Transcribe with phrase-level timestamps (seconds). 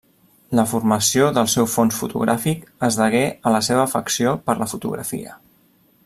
[0.59, 5.37] La formació del seu fons fotogràfic es degué a la seva afecció per la fotografia.